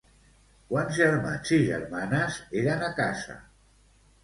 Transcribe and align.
Quants 0.71 0.95
germans 0.99 1.51
i 1.59 1.59
germanes 1.67 2.41
eren 2.65 2.89
a 2.89 2.91
casa? 3.03 3.39